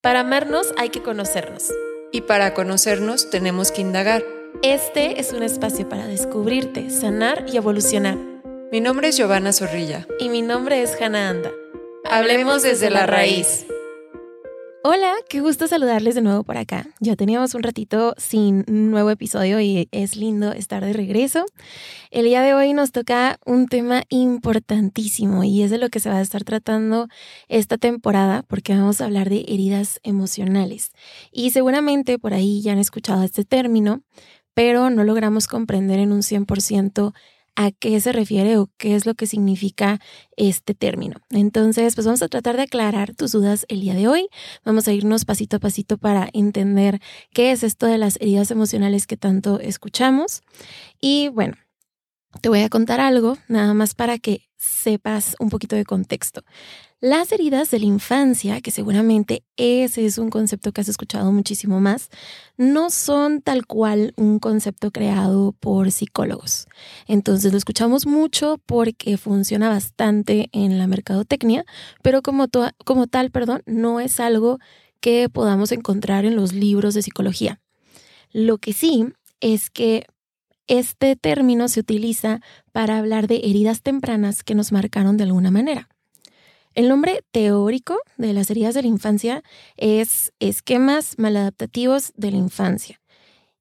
[0.00, 1.72] Para amarnos hay que conocernos.
[2.12, 4.22] Y para conocernos tenemos que indagar.
[4.62, 8.16] Este es un espacio para descubrirte, sanar y evolucionar.
[8.70, 10.06] Mi nombre es Giovanna Zorrilla.
[10.20, 11.50] Y mi nombre es Hannah Anda.
[12.04, 13.66] Hablemos desde la raíz.
[14.84, 16.86] Hola, qué gusto saludarles de nuevo por acá.
[17.00, 21.44] Ya teníamos un ratito sin nuevo episodio y es lindo estar de regreso.
[22.12, 26.08] El día de hoy nos toca un tema importantísimo y es de lo que se
[26.08, 27.08] va a estar tratando
[27.48, 30.92] esta temporada porque vamos a hablar de heridas emocionales.
[31.32, 34.02] Y seguramente por ahí ya han escuchado este término,
[34.54, 37.14] pero no logramos comprender en un 100%
[37.58, 39.98] a qué se refiere o qué es lo que significa
[40.36, 41.16] este término.
[41.28, 44.28] Entonces, pues vamos a tratar de aclarar tus dudas el día de hoy.
[44.64, 47.00] Vamos a irnos pasito a pasito para entender
[47.32, 50.42] qué es esto de las heridas emocionales que tanto escuchamos.
[51.00, 51.56] Y bueno,
[52.40, 56.44] te voy a contar algo, nada más para que sepas un poquito de contexto.
[57.00, 61.78] Las heridas de la infancia, que seguramente ese es un concepto que has escuchado muchísimo
[61.78, 62.08] más,
[62.56, 66.66] no son tal cual un concepto creado por psicólogos.
[67.06, 71.64] Entonces lo escuchamos mucho porque funciona bastante en la mercadotecnia,
[72.02, 74.58] pero como, tal, perdón, no es algo
[74.98, 77.60] que podamos encontrar en los libros de psicología.
[78.32, 79.06] Lo que sí
[79.40, 80.04] es que
[80.66, 82.40] este término se utiliza
[82.72, 85.88] para hablar de heridas tempranas que nos marcaron de alguna manera.
[86.78, 89.42] El nombre teórico de las heridas de la infancia
[89.76, 93.00] es esquemas maladaptativos de la infancia.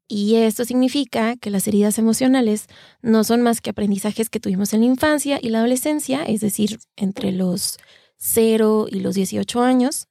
[0.07, 2.67] Y esto significa que las heridas emocionales
[3.01, 6.77] no son más que aprendizajes que tuvimos en la infancia y la adolescencia, es decir,
[6.95, 7.79] entre los
[8.17, 10.09] 0 y los 18 años,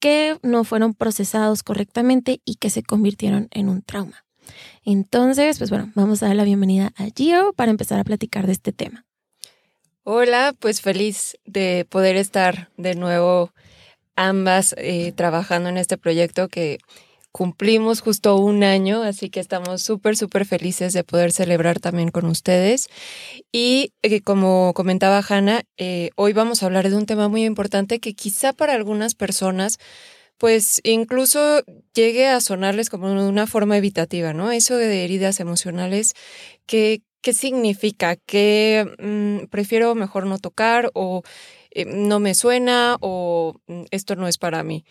[0.00, 4.24] que no fueron procesados correctamente y que se convirtieron en un trauma.
[4.86, 8.52] Entonces, pues bueno, vamos a dar la bienvenida a Gio para empezar a platicar de
[8.52, 9.04] este tema.
[10.10, 13.52] Hola, pues feliz de poder estar de nuevo
[14.16, 16.78] ambas eh, trabajando en este proyecto que
[17.30, 22.24] cumplimos justo un año, así que estamos súper, súper felices de poder celebrar también con
[22.24, 22.88] ustedes.
[23.52, 28.00] Y eh, como comentaba Hanna, eh, hoy vamos a hablar de un tema muy importante
[28.00, 29.76] que quizá para algunas personas
[30.38, 34.52] pues incluso llegue a sonarles como una forma evitativa, ¿no?
[34.52, 36.14] Eso de heridas emocionales
[36.64, 38.16] que ¿Qué significa?
[38.16, 41.22] ¿Que mm, prefiero mejor no tocar o
[41.70, 44.84] eh, no me suena o mm, esto no es para mí?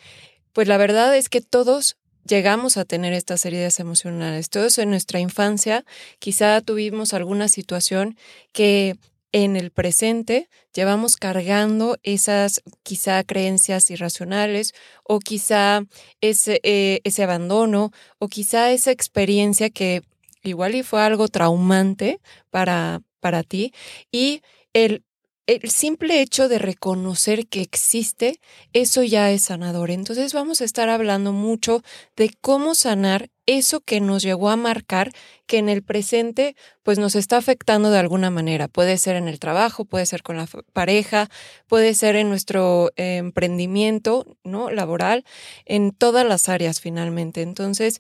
[0.53, 4.49] Pues la verdad es que todos llegamos a tener estas heridas emocionales.
[4.49, 5.85] Todos en nuestra infancia
[6.19, 8.17] quizá tuvimos alguna situación
[8.51, 8.95] que
[9.31, 14.73] en el presente llevamos cargando esas quizá creencias irracionales
[15.03, 15.83] o quizá
[16.21, 20.01] ese, eh, ese abandono o quizá esa experiencia que
[20.47, 22.19] igual y fue algo traumante
[22.49, 23.73] para, para ti
[24.11, 24.41] y
[24.73, 25.03] el,
[25.47, 28.41] el simple hecho de reconocer que existe,
[28.73, 29.91] eso ya es sanador.
[29.91, 31.83] Entonces vamos a estar hablando mucho
[32.17, 35.11] de cómo sanar eso que nos llegó a marcar,
[35.45, 38.67] que en el presente pues nos está afectando de alguna manera.
[38.67, 41.29] Puede ser en el trabajo, puede ser con la pareja,
[41.67, 44.69] puede ser en nuestro emprendimiento, ¿no?
[44.69, 45.23] laboral,
[45.65, 47.41] en todas las áreas finalmente.
[47.41, 47.99] Entonces,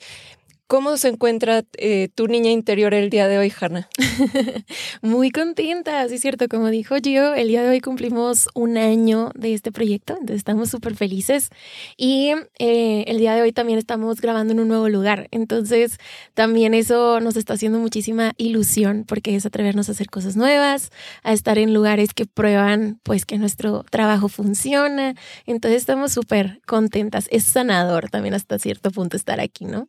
[0.69, 3.87] ¿Cómo se encuentra eh, tu niña interior el día de hoy, Hanna?
[5.01, 6.49] Muy contenta, sí es cierto.
[6.49, 10.69] Como dijo Gio, el día de hoy cumplimos un año de este proyecto, entonces estamos
[10.69, 11.51] súper felices.
[11.95, 15.99] Y eh, el día de hoy también estamos grabando en un nuevo lugar, entonces
[16.33, 20.91] también eso nos está haciendo muchísima ilusión porque es atrevernos a hacer cosas nuevas,
[21.23, 25.15] a estar en lugares que prueban pues que nuestro trabajo funciona.
[25.45, 27.29] Entonces estamos súper contentas.
[27.31, 29.87] Es sanador también hasta cierto punto estar aquí, ¿no?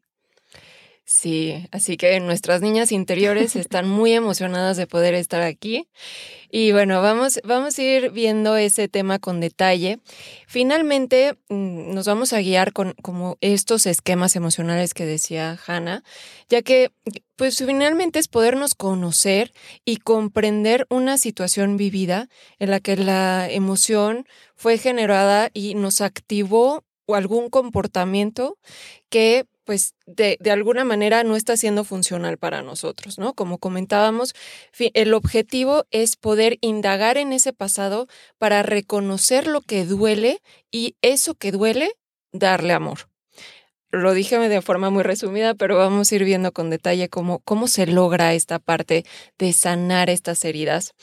[1.10, 5.88] Sí, así que nuestras niñas interiores están muy emocionadas de poder estar aquí.
[6.50, 10.00] Y bueno, vamos, vamos a ir viendo ese tema con detalle.
[10.46, 16.04] Finalmente, mm, nos vamos a guiar con como estos esquemas emocionales que decía Hannah,
[16.50, 16.92] ya que
[17.36, 19.54] pues finalmente es podernos conocer
[19.86, 24.26] y comprender una situación vivida en la que la emoción
[24.56, 28.58] fue generada y nos activó algún comportamiento
[29.08, 33.34] que pues de, de, alguna manera no está siendo funcional para nosotros, ¿no?
[33.34, 34.34] Como comentábamos,
[34.78, 38.06] el objetivo es poder indagar en ese pasado
[38.38, 41.92] para reconocer lo que duele y eso que duele,
[42.32, 43.10] darle amor.
[43.90, 47.68] Lo dije de forma muy resumida, pero vamos a ir viendo con detalle cómo, cómo
[47.68, 49.04] se logra esta parte
[49.38, 50.94] de sanar estas heridas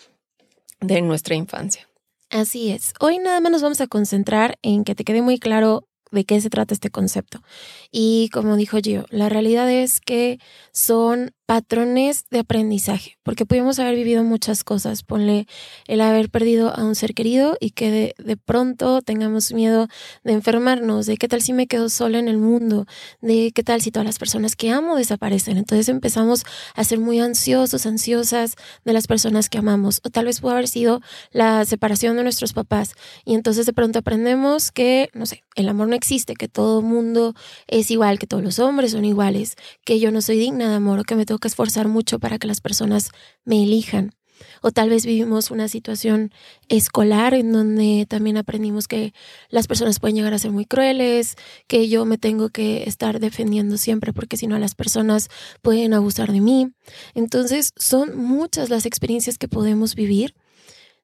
[0.79, 1.87] de nuestra infancia.
[2.31, 2.93] Así es.
[2.99, 6.41] Hoy nada más nos vamos a concentrar en que te quede muy claro de qué
[6.41, 7.43] se trata este concepto.
[7.91, 10.39] Y como dijo Gio, la realidad es que
[10.71, 15.03] son patrones de aprendizaje, porque pudimos haber vivido muchas cosas.
[15.03, 15.47] Ponle
[15.87, 19.87] el haber perdido a un ser querido y que de, pronto tengamos miedo
[20.23, 22.87] de enfermarnos, de qué tal si me quedo sola en el mundo,
[23.21, 25.57] de qué tal si todas las personas que amo desaparecen.
[25.57, 26.43] Entonces empezamos
[26.73, 30.01] a ser muy ansiosos, ansiosas de las personas que amamos.
[30.03, 31.01] O tal vez pudo haber sido
[31.31, 32.93] la separación de nuestros papás.
[33.23, 37.35] Y entonces de pronto aprendemos que, no sé, el amor no existe, que todo mundo
[37.67, 39.55] es igual, que todos los hombres son iguales,
[39.85, 42.61] que yo no soy digna de amor que me que esforzar mucho para que las
[42.61, 43.11] personas
[43.43, 44.13] me elijan.
[44.61, 46.31] O tal vez vivimos una situación
[46.67, 49.13] escolar en donde también aprendimos que
[49.49, 51.35] las personas pueden llegar a ser muy crueles,
[51.67, 55.29] que yo me tengo que estar defendiendo siempre porque si no las personas
[55.61, 56.73] pueden abusar de mí.
[57.13, 60.35] Entonces son muchas las experiencias que podemos vivir.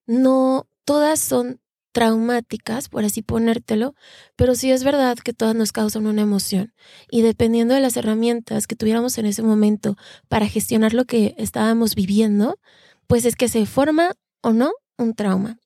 [0.05, 1.61] No todas son
[1.91, 3.95] traumáticas, por así ponértelo,
[4.35, 6.73] pero sí es verdad que todas nos causan una emoción.
[7.09, 9.97] Y dependiendo de las herramientas que tuviéramos en ese momento
[10.27, 12.59] para gestionar lo que estábamos viviendo,
[13.07, 15.57] pues es que se forma o no un trauma.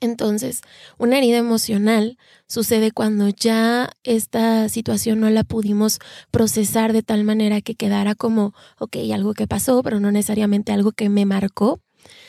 [0.00, 0.60] Entonces,
[0.98, 5.98] una herida emocional sucede cuando ya esta situación no la pudimos
[6.30, 10.92] procesar de tal manera que quedara como, ok, algo que pasó, pero no necesariamente algo
[10.92, 11.80] que me marcó,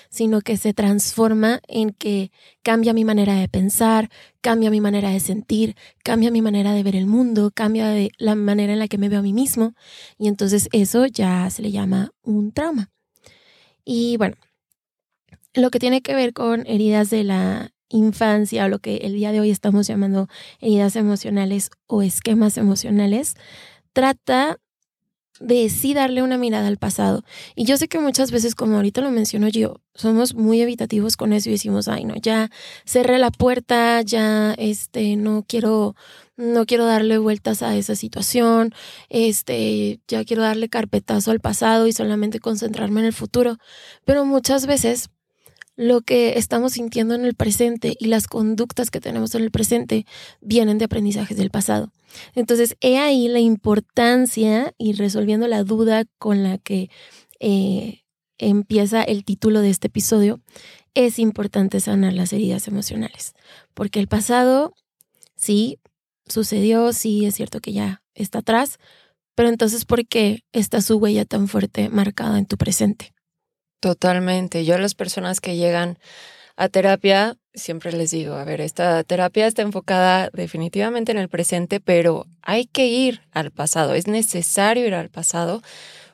[0.09, 2.31] sino que se transforma en que
[2.63, 4.09] cambia mi manera de pensar,
[4.41, 8.73] cambia mi manera de sentir, cambia mi manera de ver el mundo, cambia la manera
[8.73, 9.73] en la que me veo a mí mismo.
[10.17, 12.91] Y entonces eso ya se le llama un trauma.
[13.85, 14.35] Y bueno,
[15.53, 19.31] lo que tiene que ver con heridas de la infancia o lo que el día
[19.31, 20.27] de hoy estamos llamando
[20.59, 23.35] heridas emocionales o esquemas emocionales,
[23.93, 24.59] trata
[25.39, 27.23] de sí darle una mirada al pasado.
[27.55, 31.33] Y yo sé que muchas veces, como ahorita lo menciono yo, somos muy evitativos con
[31.33, 32.49] eso y decimos, ay, no, ya
[32.85, 35.95] cerré la puerta, ya, este, no quiero,
[36.37, 38.73] no quiero darle vueltas a esa situación,
[39.09, 43.57] este, ya quiero darle carpetazo al pasado y solamente concentrarme en el futuro.
[44.05, 45.09] Pero muchas veces
[45.79, 50.05] lo que estamos sintiendo en el presente y las conductas que tenemos en el presente
[50.41, 51.93] vienen de aprendizajes del pasado.
[52.35, 56.89] Entonces, he ahí la importancia y resolviendo la duda con la que
[57.39, 58.01] eh,
[58.37, 60.41] empieza el título de este episodio,
[60.95, 63.33] es importante sanar las heridas emocionales,
[63.73, 64.73] porque el pasado
[65.37, 65.79] sí
[66.27, 68.79] sucedió, sí es cierto que ya está atrás,
[69.33, 73.13] pero entonces, ¿por qué está su huella tan fuerte marcada en tu presente?
[73.79, 74.65] Totalmente.
[74.65, 75.97] Yo a las personas que llegan
[76.57, 81.79] a terapia siempre les digo, a ver, esta terapia está enfocada definitivamente en el presente,
[81.79, 85.61] pero hay que ir al pasado, es necesario ir al pasado.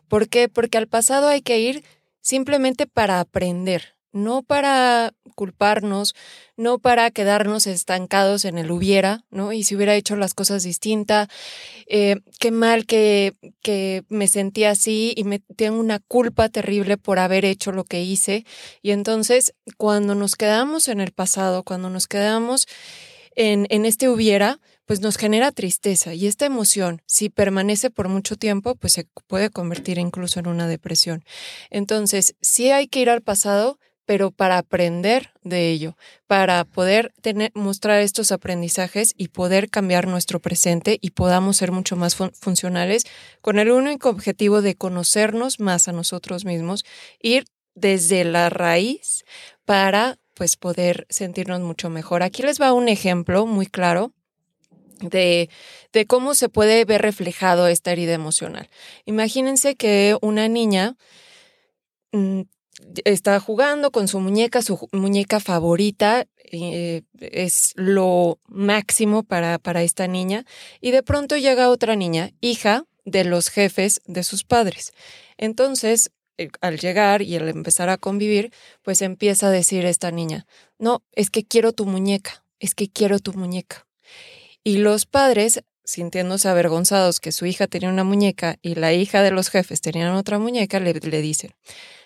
[0.08, 0.50] ¿Por qué?
[0.50, 1.84] Porque al pasado hay que ir
[2.22, 6.16] simplemente para aprender, no para culparnos,
[6.56, 9.52] no para quedarnos estancados en el hubiera, ¿no?
[9.52, 11.28] Y si hubiera hecho las cosas distintas,
[11.88, 17.20] eh, qué mal que, que me sentí así y me tengo una culpa terrible por
[17.20, 18.46] haber hecho lo que hice.
[18.82, 22.68] Y entonces, cuando nos quedamos en el pasado, cuando nos quedamos
[23.36, 28.38] en, en este hubiera, pues nos genera tristeza y esta emoción, si permanece por mucho
[28.38, 31.26] tiempo, pues se puede convertir incluso en una depresión.
[31.70, 35.98] Entonces, sí hay que ir al pasado, pero para aprender de ello,
[36.28, 41.96] para poder tener, mostrar estos aprendizajes y poder cambiar nuestro presente y podamos ser mucho
[41.96, 43.06] más funcionales
[43.42, 46.86] con el único objetivo de conocernos más a nosotros mismos,
[47.22, 49.26] ir desde la raíz
[49.66, 52.24] para pues poder sentirnos mucho mejor.
[52.24, 54.14] Aquí les va un ejemplo muy claro
[55.00, 55.50] de,
[55.94, 58.70] de cómo se puede ver reflejado esta herida emocional.
[59.06, 60.96] Imagínense que una niña
[62.12, 62.42] mm,
[63.04, 70.08] está jugando con su muñeca, su muñeca favorita, eh, es lo máximo para, para esta
[70.08, 70.46] niña,
[70.82, 74.94] y de pronto llega otra niña, hija de los jefes de sus padres.
[75.38, 78.52] Entonces, eh, al llegar y al empezar a convivir,
[78.82, 80.46] pues empieza a decir esta niña,
[80.80, 83.86] no, es que quiero tu muñeca, es que quiero tu muñeca.
[84.64, 89.32] Y los padres, sintiéndose avergonzados que su hija tenía una muñeca y la hija de
[89.32, 91.52] los jefes tenían otra muñeca, le, le dicen,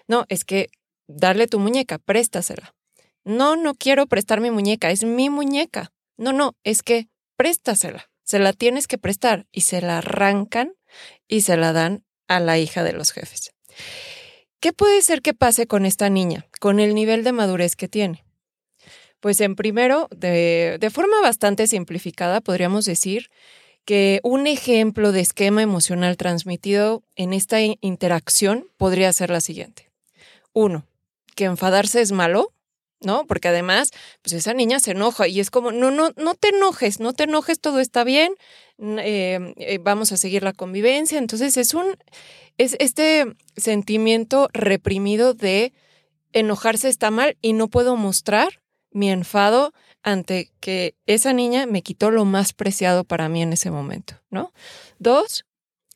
[0.10, 0.72] no, es que
[1.08, 2.76] darle tu muñeca, préstasela.
[3.24, 5.92] No, no quiero prestar mi muñeca, es mi muñeca.
[6.18, 8.10] No, no, es que préstasela.
[8.24, 10.74] Se la tienes que prestar y se la arrancan
[11.28, 13.52] y se la dan a la hija de los jefes.
[14.60, 18.26] ¿Qué puede ser que pase con esta niña, con el nivel de madurez que tiene?
[19.20, 23.30] Pues en primero, de, de forma bastante simplificada, podríamos decir
[23.86, 29.89] que un ejemplo de esquema emocional transmitido en esta interacción podría ser la siguiente.
[30.54, 30.86] Uno,
[31.36, 32.54] que enfadarse es malo,
[33.02, 33.26] ¿no?
[33.26, 33.92] Porque además,
[34.22, 37.24] pues esa niña se enoja y es como, no, no, no te enojes, no te
[37.24, 38.34] enojes, todo está bien,
[38.78, 41.18] eh, eh, vamos a seguir la convivencia.
[41.18, 41.96] Entonces es un,
[42.58, 43.26] es este
[43.56, 45.74] sentimiento reprimido de
[46.34, 52.12] enojarse está mal y no puedo mostrar mi enfado ante que esa niña me quitó
[52.12, 54.54] lo más preciado para mí en ese momento, ¿no?
[54.98, 55.46] Dos,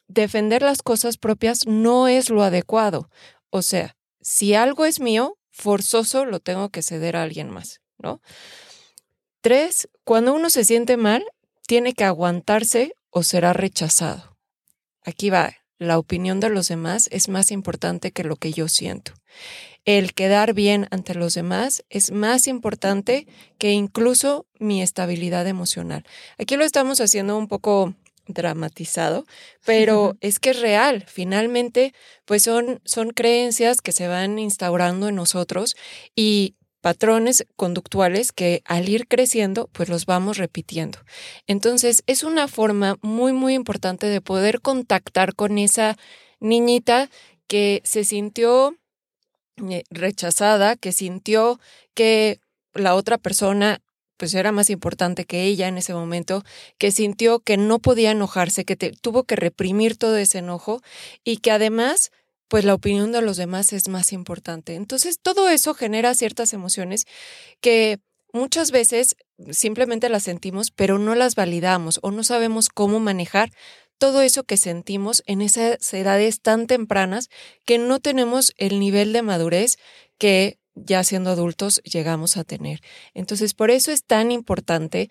[0.07, 3.09] defender las cosas propias no es lo adecuado.
[3.49, 8.21] O sea, si algo es mío, forzoso lo tengo que ceder a alguien más, ¿no?
[9.41, 11.25] Tres, cuando uno se siente mal,
[11.67, 14.37] tiene que aguantarse o será rechazado.
[15.03, 19.13] Aquí va, la opinión de los demás es más importante que lo que yo siento.
[19.85, 23.27] El quedar bien ante los demás es más importante
[23.57, 26.05] que incluso mi estabilidad emocional.
[26.37, 27.93] Aquí lo estamos haciendo un poco
[28.27, 29.25] dramatizado,
[29.65, 31.05] pero es que es real.
[31.07, 31.93] Finalmente,
[32.25, 35.75] pues son, son creencias que se van instaurando en nosotros
[36.15, 40.99] y patrones conductuales que al ir creciendo, pues los vamos repitiendo.
[41.47, 45.97] Entonces, es una forma muy, muy importante de poder contactar con esa
[46.41, 47.09] niñita
[47.47, 48.75] que se sintió
[49.69, 51.59] eh, rechazada, que sintió
[51.93, 52.39] que
[52.73, 53.79] la otra persona
[54.23, 56.45] pues era más importante que ella en ese momento,
[56.77, 60.81] que sintió que no podía enojarse, que tuvo que reprimir todo ese enojo
[61.25, 62.09] y que además
[62.47, 64.75] pues la opinión de los demás es más importante.
[64.75, 67.03] Entonces, todo eso genera ciertas emociones
[67.59, 67.99] que
[68.31, 69.17] muchas veces
[69.51, 73.51] simplemente las sentimos, pero no las validamos o no sabemos cómo manejar
[73.97, 77.27] todo eso que sentimos en esas edades tan tempranas
[77.65, 79.75] que no tenemos el nivel de madurez
[80.17, 82.81] que ya siendo adultos llegamos a tener.
[83.13, 85.09] Entonces, por eso es tan importante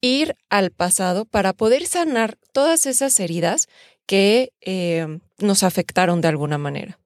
[0.00, 3.68] ir al pasado para poder sanar todas esas heridas
[4.06, 6.98] que eh, nos afectaron de alguna manera.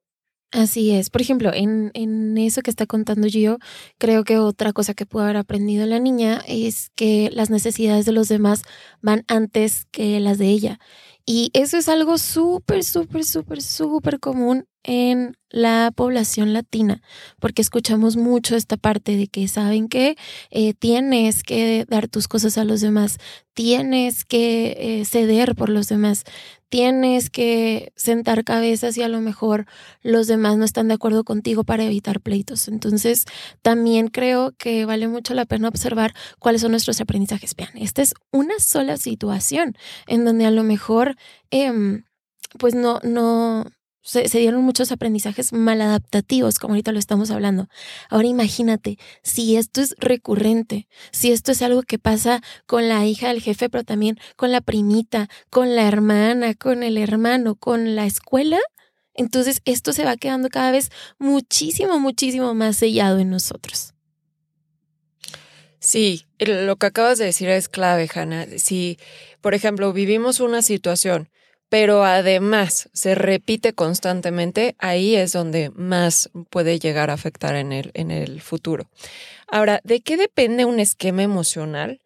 [0.52, 1.09] Así es.
[1.09, 3.59] Por ejemplo, en, en eso que está contando Gio,
[3.97, 8.12] creo que otra cosa que pudo haber aprendido la niña es que las necesidades de
[8.12, 8.62] los demás
[9.00, 10.78] van antes que las de ella.
[11.25, 17.03] Y eso es algo súper, súper, súper, súper común en la población latina,
[17.39, 20.17] porque escuchamos mucho esta parte de que saben que
[20.51, 23.19] eh, tienes que dar tus cosas a los demás,
[23.55, 26.25] tienes que eh, ceder por los demás,
[26.73, 29.67] tienes que sentar cabezas y a lo mejor
[30.01, 32.67] los demás no están de acuerdo contigo para evitar pleitos.
[32.67, 33.27] Entonces,
[33.61, 37.55] también creo que vale mucho la pena observar cuáles son nuestros aprendizajes.
[37.55, 41.17] Vean, esta es una sola situación en donde a lo mejor,
[41.51, 42.05] em,
[42.59, 43.67] pues no, no,
[44.02, 47.68] se, dieron muchos aprendizajes maladaptativos, como ahorita lo estamos hablando.
[48.11, 53.28] Ahora imagínate, si esto es recurrente, si esto es algo que pasa con la hija
[53.28, 58.06] del jefe, pero también con la primita, con la hermana, con el hermano, con la
[58.06, 58.59] escuela,
[59.14, 63.94] entonces esto se va quedando cada vez muchísimo, muchísimo más sellado en nosotros.
[65.78, 68.47] Sí, lo que acabas de decir es clave, Hanna.
[68.56, 68.99] Si,
[69.40, 71.28] por ejemplo, vivimos una situación
[71.73, 77.93] pero además se repite constantemente, ahí es donde más puede llegar a afectar en el,
[77.95, 78.91] en el futuro.
[79.49, 82.02] Ahora, ¿de qué depende un esquema emocional?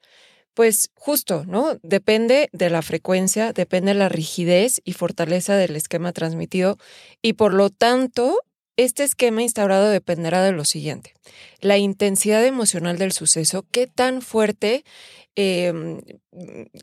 [0.54, 1.80] Pues justo, ¿no?
[1.82, 6.78] Depende de la frecuencia, depende de la rigidez y fortaleza del esquema transmitido
[7.20, 8.38] y por lo tanto,
[8.76, 11.14] este esquema instaurado dependerá de lo siguiente.
[11.60, 14.84] La intensidad emocional del suceso, qué tan fuerte
[15.34, 16.00] em,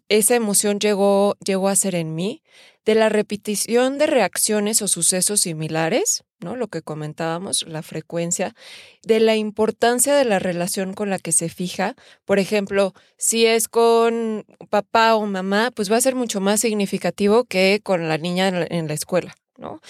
[0.09, 2.41] esa emoción llegó, llegó a ser en mí,
[2.85, 6.55] de la repetición de reacciones o sucesos similares, ¿no?
[6.55, 8.55] Lo que comentábamos, la frecuencia,
[9.03, 11.95] de la importancia de la relación con la que se fija.
[12.25, 17.45] Por ejemplo, si es con papá o mamá, pues va a ser mucho más significativo
[17.45, 19.35] que con la niña en la, escuela.
[19.57, 19.81] ¿No?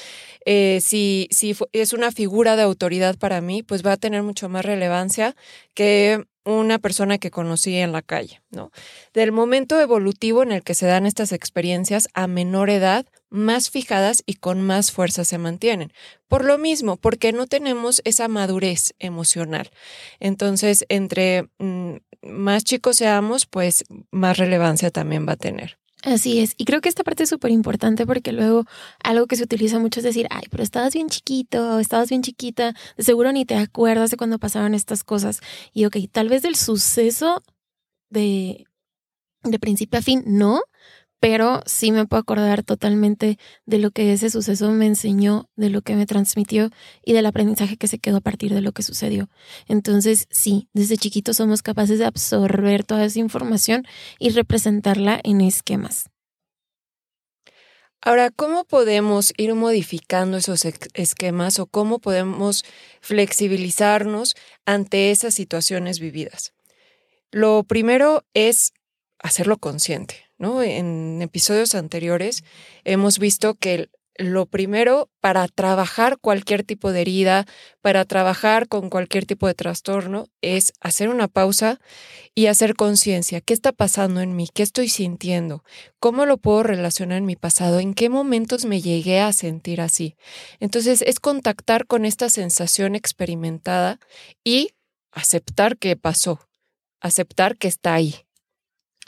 [0.45, 4.49] Eh, si, si es una figura de autoridad para mí, pues va a tener mucho
[4.49, 5.35] más relevancia
[5.73, 8.71] que una persona que conocí en la calle, ¿no?
[9.13, 14.23] Del momento evolutivo en el que se dan estas experiencias a menor edad, más fijadas
[14.25, 15.93] y con más fuerza se mantienen.
[16.27, 19.71] Por lo mismo, porque no tenemos esa madurez emocional.
[20.19, 25.77] Entonces, entre mm, más chicos seamos, pues más relevancia también va a tener.
[26.03, 26.53] Así es.
[26.57, 28.65] Y creo que esta parte es súper importante porque luego
[29.03, 32.73] algo que se utiliza mucho es decir, ay, pero estabas bien chiquito, estabas bien chiquita,
[32.97, 35.39] de seguro ni te acuerdas de cuando pasaron estas cosas.
[35.71, 37.41] Y ok, tal vez del suceso
[38.09, 38.67] de,
[39.43, 40.61] de principio a fin, no,
[41.23, 45.81] pero sí me puedo acordar totalmente de lo que ese suceso me enseñó, de lo
[45.81, 46.69] que me transmitió
[47.01, 49.29] y del aprendizaje que se quedó a partir de lo que sucedió.
[49.69, 53.87] Entonces, sí, desde chiquitos somos capaces de absorber toda esa información
[54.19, 56.09] y representarla en esquemas.
[58.01, 62.65] Ahora, ¿cómo podemos ir modificando esos esquemas o cómo podemos
[62.99, 66.51] flexibilizarnos ante esas situaciones vividas?
[67.31, 68.73] Lo primero es
[69.19, 70.32] hacerlo consciente.
[70.43, 72.43] En episodios anteriores
[72.83, 77.45] hemos visto que lo primero para trabajar cualquier tipo de herida,
[77.81, 81.79] para trabajar con cualquier tipo de trastorno, es hacer una pausa
[82.35, 83.41] y hacer conciencia.
[83.41, 84.47] ¿Qué está pasando en mí?
[84.53, 85.63] ¿Qué estoy sintiendo?
[85.99, 87.79] ¿Cómo lo puedo relacionar en mi pasado?
[87.79, 90.15] ¿En qué momentos me llegué a sentir así?
[90.59, 93.99] Entonces es contactar con esta sensación experimentada
[94.43, 94.71] y
[95.11, 96.39] aceptar que pasó,
[97.01, 98.25] aceptar que está ahí.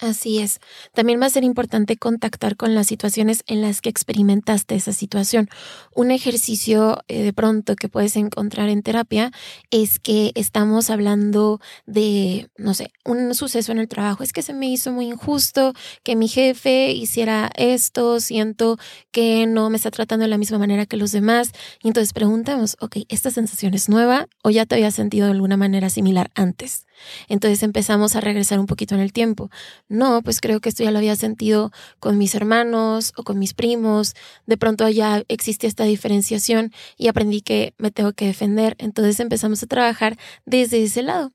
[0.02, 0.60] Así es.
[0.94, 5.48] También va a ser importante contactar con las situaciones en las que experimentaste esa situación.
[5.94, 9.32] Un ejercicio eh, de pronto que puedes encontrar en terapia
[9.72, 14.22] es que estamos hablando de, no sé, un suceso en el trabajo.
[14.22, 15.74] Es que se me hizo muy injusto
[16.04, 18.78] que mi jefe hiciera esto, siento
[19.12, 21.52] que no me está tratando de la misma manera que los demás.
[21.82, 25.56] Y entonces preguntamos, ok, ¿esta sensación es nueva o ya te había sentido de alguna
[25.56, 26.85] manera similar antes?
[27.28, 29.50] Entonces empezamos a regresar un poquito en el tiempo.
[29.88, 33.54] No, pues creo que esto ya lo había sentido con mis hermanos o con mis
[33.54, 34.14] primos.
[34.46, 38.75] De pronto ya existe esta diferenciación y aprendí que me tengo que defender.
[38.80, 41.32] Entonces empezamos a trabajar desde ese lado.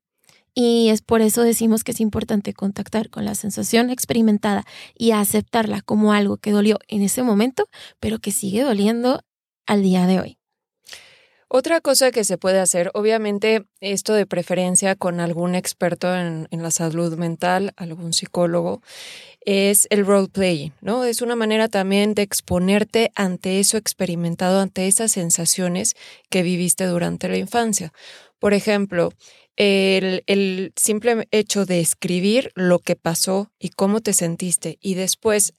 [0.54, 4.64] Y es por eso decimos que es importante contactar con la sensación experimentada
[4.96, 7.68] y aceptarla como algo que dolió en ese momento,
[8.00, 9.22] pero que sigue doliendo
[9.66, 10.39] al día de hoy.
[11.52, 16.70] Otra cosa que se puede hacer, obviamente, esto de preferencia con algún experto en, la
[16.70, 18.82] salud mental, algún psicólogo,
[19.44, 21.04] es el role playing, ¿no?
[21.04, 25.96] Es una manera también de exponerte ante eso experimentado, ante esas sensaciones
[26.28, 27.92] que viviste durante la infancia.
[28.38, 29.12] Por ejemplo,
[29.56, 35.54] el, el simple hecho de escribir lo que pasó y cómo te sentiste y después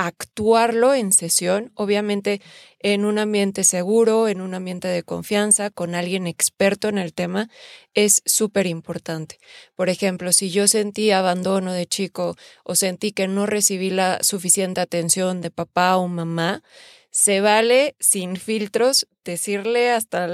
[0.00, 2.40] actuarlo en sesión, obviamente
[2.78, 7.50] en un ambiente seguro, en un ambiente de confianza, con alguien experto en el tema,
[7.94, 9.40] es súper importante.
[9.74, 14.80] Por ejemplo, si yo sentí abandono de chico o sentí que no recibí la suficiente
[14.80, 16.62] atención de papá o mamá,
[17.10, 20.28] se vale sin filtros decirle hasta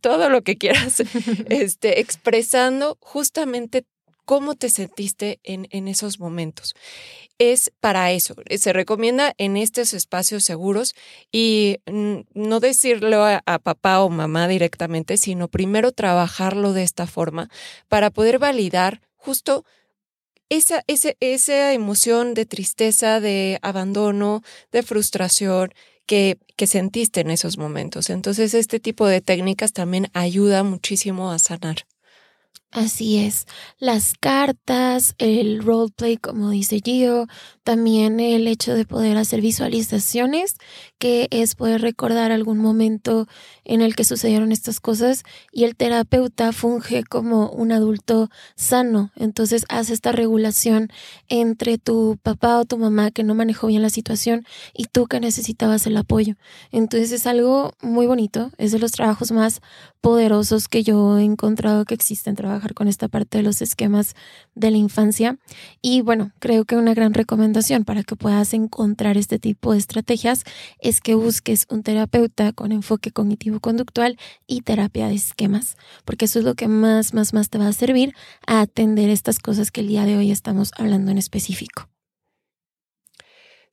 [0.00, 1.04] todo lo que quieras,
[1.48, 3.84] este, expresando justamente
[4.30, 6.76] cómo te sentiste en, esos momentos.
[7.40, 8.36] Es para eso.
[8.60, 10.94] Se recomienda en estos espacios seguros
[11.32, 11.78] y
[12.32, 17.50] no decirlo a, papá o mamá directamente, sino primero trabajarlo de esta forma
[17.88, 19.64] para poder validar justo
[20.48, 25.74] esa, esa, esa emoción de tristeza, de abandono, de frustración
[26.06, 28.10] que, que sentiste en esos momentos.
[28.10, 31.78] Entonces, este tipo de técnicas también ayuda muchísimo a sanar.
[32.72, 33.46] Así es,
[33.80, 37.26] las cartas, el roleplay, como dice Gio,
[37.64, 40.54] también el hecho de poder hacer visualizaciones,
[41.00, 43.26] que es poder recordar algún momento
[43.64, 49.64] en el que sucedieron estas cosas y el terapeuta funge como un adulto sano, entonces
[49.68, 50.90] hace esta regulación
[51.28, 55.18] entre tu papá o tu mamá que no manejó bien la situación y tú que
[55.18, 56.36] necesitabas el apoyo.
[56.70, 59.60] Entonces es algo muy bonito, es de los trabajos más
[60.00, 64.14] poderosos que yo he encontrado que existen trabajos con esta parte de los esquemas
[64.54, 65.38] de la infancia.
[65.82, 70.44] Y bueno, creo que una gran recomendación para que puedas encontrar este tipo de estrategias
[70.80, 76.44] es que busques un terapeuta con enfoque cognitivo-conductual y terapia de esquemas, porque eso es
[76.44, 78.14] lo que más, más, más te va a servir
[78.46, 81.88] a atender estas cosas que el día de hoy estamos hablando en específico.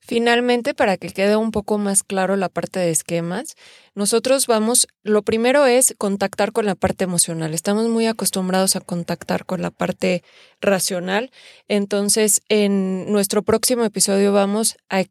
[0.08, 3.56] Finalmente, para que quede un poco más claro la parte de esquemas,
[3.94, 7.52] nosotros vamos, lo primero es contactar con la parte emocional.
[7.52, 10.22] Estamos muy acostumbrados a contactar con la parte
[10.62, 11.30] racional.
[11.68, 15.04] Entonces, en nuestro próximo episodio vamos a,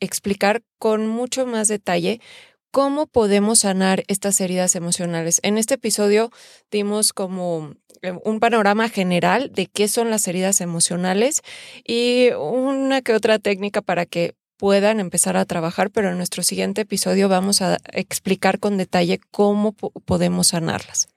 [0.00, 2.22] explicar con mucho más detalle
[2.72, 5.38] cómo podemos sanar estas heridas emocionales.
[5.44, 6.32] En este episodio
[6.70, 11.42] dimos como eh, un panorama general de qué son las heridas emocionales
[11.86, 16.80] y una que otra técnica para que puedan empezar a trabajar, pero en nuestro siguiente
[16.80, 21.08] episodio vamos a explicar con detalle cómo podemos sanarlas.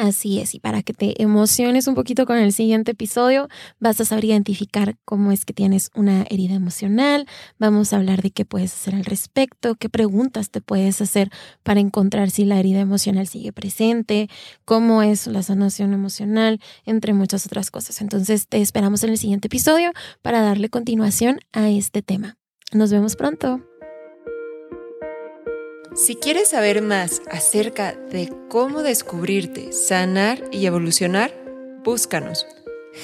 [0.00, 3.48] Así es, y para que te emociones un poquito con el siguiente episodio,
[3.80, 7.26] vas a saber identificar cómo es que tienes una herida emocional,
[7.58, 11.28] vamos a hablar de qué puedes hacer al respecto, qué preguntas te puedes hacer
[11.62, 14.30] para encontrar si la herida emocional sigue presente,
[14.64, 18.00] cómo es la sanación emocional, entre muchas otras cosas.
[18.00, 22.38] Entonces te esperamos en el siguiente episodio para darle continuación a este tema.
[22.72, 23.69] Nos vemos pronto.
[25.94, 31.32] Si quieres saber más acerca de cómo descubrirte, sanar y evolucionar,
[31.82, 32.46] búscanos.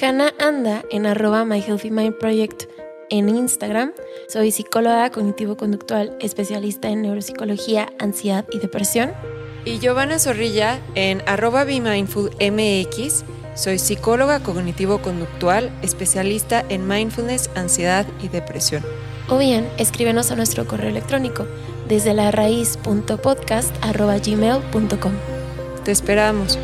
[0.01, 2.63] Hannah anda en arroba My Healthy Mind Project
[3.09, 3.91] en Instagram.
[4.29, 9.11] Soy psicóloga cognitivo-conductual, especialista en neuropsicología, ansiedad y depresión.
[9.65, 13.25] Y Giovanna Zorrilla en arroba Be Mindful MX
[13.57, 18.81] Soy psicóloga cognitivo-conductual, especialista en mindfulness, ansiedad y depresión.
[19.29, 21.47] O bien, escríbenos a nuestro correo electrónico
[21.87, 25.13] desde la raíz.podcast.gmail.com.
[25.83, 26.59] Te esperamos.